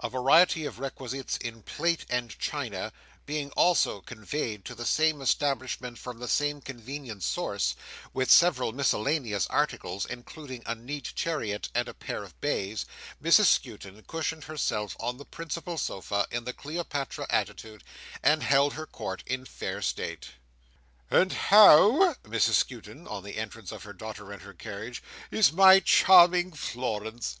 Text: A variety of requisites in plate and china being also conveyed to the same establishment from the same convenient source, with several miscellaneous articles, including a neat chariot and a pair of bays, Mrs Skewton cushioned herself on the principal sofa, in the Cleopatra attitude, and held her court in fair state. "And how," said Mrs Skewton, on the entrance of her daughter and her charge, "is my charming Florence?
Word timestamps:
A 0.00 0.08
variety 0.08 0.64
of 0.64 0.78
requisites 0.78 1.36
in 1.36 1.62
plate 1.62 2.06
and 2.08 2.30
china 2.38 2.94
being 3.26 3.50
also 3.50 4.00
conveyed 4.00 4.64
to 4.64 4.74
the 4.74 4.86
same 4.86 5.20
establishment 5.20 5.98
from 5.98 6.18
the 6.18 6.28
same 6.28 6.62
convenient 6.62 7.22
source, 7.22 7.76
with 8.14 8.30
several 8.30 8.72
miscellaneous 8.72 9.46
articles, 9.48 10.06
including 10.06 10.62
a 10.64 10.74
neat 10.74 11.12
chariot 11.14 11.68
and 11.74 11.88
a 11.88 11.92
pair 11.92 12.22
of 12.24 12.40
bays, 12.40 12.86
Mrs 13.22 13.48
Skewton 13.48 14.02
cushioned 14.06 14.44
herself 14.44 14.96
on 14.98 15.18
the 15.18 15.26
principal 15.26 15.76
sofa, 15.76 16.26
in 16.30 16.44
the 16.44 16.54
Cleopatra 16.54 17.26
attitude, 17.28 17.84
and 18.22 18.42
held 18.44 18.72
her 18.72 18.86
court 18.86 19.22
in 19.26 19.44
fair 19.44 19.82
state. 19.82 20.28
"And 21.10 21.34
how," 21.34 22.14
said 22.14 22.22
Mrs 22.22 22.54
Skewton, 22.64 23.06
on 23.06 23.22
the 23.24 23.36
entrance 23.36 23.72
of 23.72 23.82
her 23.82 23.92
daughter 23.92 24.32
and 24.32 24.40
her 24.40 24.54
charge, 24.54 25.02
"is 25.30 25.52
my 25.52 25.80
charming 25.80 26.52
Florence? 26.52 27.40